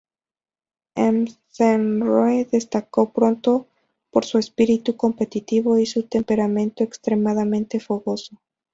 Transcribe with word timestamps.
McEnroe 0.95 2.45
destacó 2.45 3.13
pronto 3.13 3.67
por 4.09 4.25
su 4.25 4.39
espíritu 4.39 4.97
competitivo 4.97 5.77
y 5.77 5.85
su 5.85 6.01
temperamento 6.07 6.83
extremadamente 6.83 7.79
fogoso. 7.79 8.41